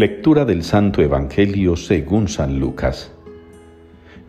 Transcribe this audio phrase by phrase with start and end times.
[0.00, 3.12] Lectura del Santo Evangelio según San Lucas.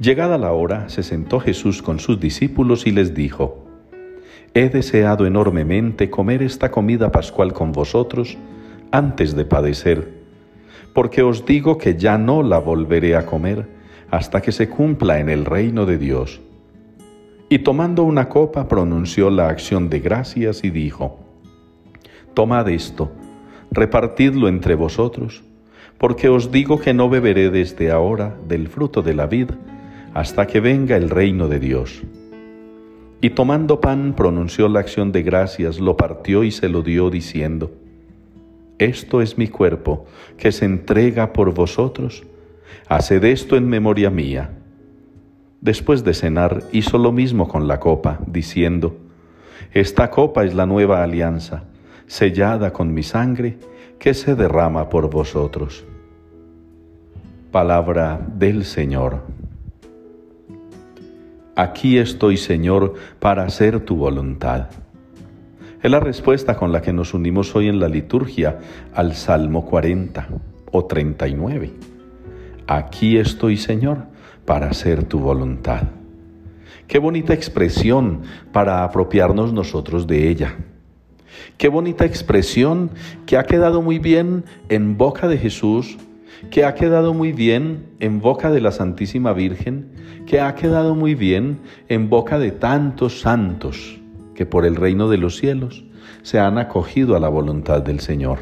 [0.02, 3.64] Llegada la hora, se sentó Jesús con sus discípulos y les dijo,
[4.54, 8.38] He deseado enormemente comer esta comida pascual con vosotros
[8.92, 10.12] antes de padecer,
[10.94, 13.70] porque os digo que ya no la volveré a comer
[14.10, 16.42] hasta que se cumpla en el reino de Dios.
[17.48, 21.22] Y tomando una copa pronunció la acción de gracias y dijo,
[22.34, 23.10] Tomad esto,
[23.72, 25.46] repartidlo entre vosotros,
[26.02, 29.52] porque os digo que no beberé desde ahora del fruto de la vid
[30.16, 32.02] hasta que venga el reino de Dios.
[33.22, 37.70] Y tomando pan pronunció la acción de gracias, lo partió y se lo dio diciendo,
[38.80, 42.24] Esto es mi cuerpo, que se entrega por vosotros,
[42.88, 44.58] haced esto en memoria mía.
[45.62, 48.98] Después de cenar hizo lo mismo con la copa, diciendo,
[49.72, 51.66] Esta copa es la nueva alianza,
[52.08, 53.60] sellada con mi sangre,
[54.00, 55.86] que se derrama por vosotros.
[57.52, 59.24] Palabra del Señor.
[61.58, 64.70] Aquí estoy, Señor, para hacer tu voluntad.
[65.84, 68.60] Es la respuesta con la que nos unimos hoy en la liturgia
[68.94, 70.30] al Salmo 40
[70.72, 71.74] o 39.
[72.68, 74.06] Aquí estoy, Señor,
[74.46, 75.82] para hacer tu voluntad.
[76.88, 78.22] Qué bonita expresión
[78.54, 80.56] para apropiarnos nosotros de ella.
[81.58, 82.92] Qué bonita expresión
[83.26, 85.98] que ha quedado muy bien en boca de Jesús
[86.50, 89.92] que ha quedado muy bien en boca de la Santísima Virgen,
[90.26, 94.00] que ha quedado muy bien en boca de tantos santos
[94.34, 95.84] que por el reino de los cielos
[96.24, 98.40] se han acogido a la voluntad del Señor.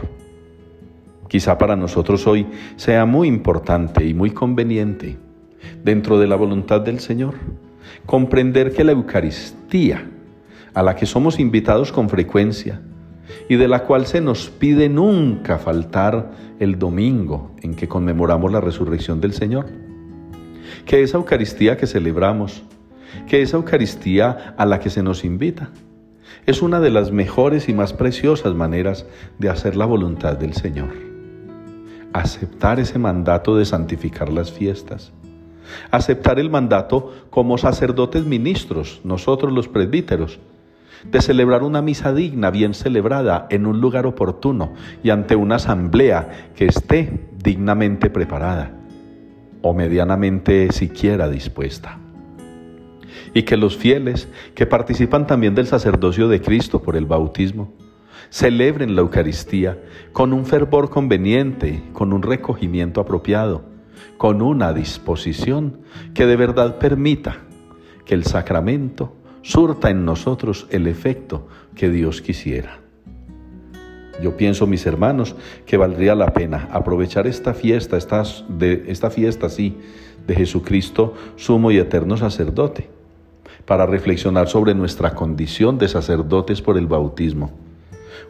[1.27, 5.17] Quizá para nosotros hoy sea muy importante y muy conveniente,
[5.83, 7.36] dentro de la voluntad del Señor,
[8.05, 10.09] comprender que la Eucaristía,
[10.73, 12.81] a la que somos invitados con frecuencia,
[13.47, 18.61] y de la cual se nos pide nunca faltar el domingo en que conmemoramos la
[18.61, 19.67] resurrección del Señor.
[20.86, 22.64] Que esa Eucaristía que celebramos,
[23.27, 25.71] que esa Eucaristía a la que se nos invita,
[26.45, 29.05] es una de las mejores y más preciosas maneras
[29.37, 30.89] de hacer la voluntad del Señor.
[32.14, 35.11] Aceptar ese mandato de santificar las fiestas.
[35.92, 40.39] Aceptar el mandato como sacerdotes ministros, nosotros los presbíteros,
[41.04, 44.73] de celebrar una misa digna, bien celebrada, en un lugar oportuno
[45.04, 48.71] y ante una asamblea que esté dignamente preparada
[49.61, 51.99] o medianamente siquiera dispuesta.
[53.33, 57.73] Y que los fieles que participan también del sacerdocio de Cristo por el bautismo,
[58.30, 59.80] celebren la Eucaristía
[60.14, 63.64] con un fervor conveniente, con un recogimiento apropiado,
[64.17, 65.82] con una disposición
[66.14, 67.38] que de verdad permita
[68.05, 72.80] que el sacramento surta en nosotros el efecto que Dios quisiera.
[74.22, 75.36] Yo pienso, mis hermanos,
[75.66, 78.23] que valdría la pena aprovechar esta fiesta, esta,
[78.88, 79.77] esta fiesta así,
[80.27, 82.89] de Jesucristo, sumo y eterno sacerdote,
[83.66, 87.52] para reflexionar sobre nuestra condición de sacerdotes por el bautismo.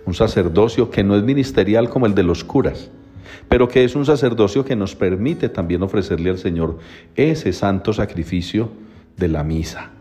[0.06, 2.91] Un sacerdocio que no es ministerial como el de los curas,
[3.47, 6.78] pero que es un sacerdocio que nos permite también ofrecerle al Señor
[7.16, 8.70] ese santo sacrificio
[9.18, 9.91] de la misa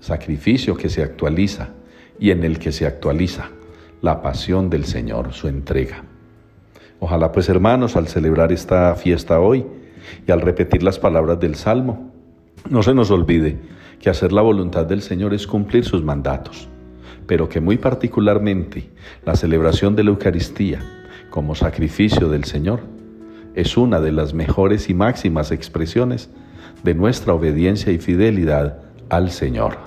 [0.00, 1.70] sacrificio que se actualiza
[2.18, 3.50] y en el que se actualiza
[4.00, 6.04] la pasión del Señor, su entrega.
[7.00, 9.64] Ojalá pues hermanos, al celebrar esta fiesta hoy
[10.26, 12.12] y al repetir las palabras del Salmo,
[12.68, 13.56] no se nos olvide
[14.00, 16.68] que hacer la voluntad del Señor es cumplir sus mandatos,
[17.26, 18.90] pero que muy particularmente
[19.24, 20.80] la celebración de la Eucaristía
[21.30, 22.80] como sacrificio del Señor
[23.54, 26.30] es una de las mejores y máximas expresiones
[26.84, 29.78] de nuestra obediencia y fidelidad al Señor.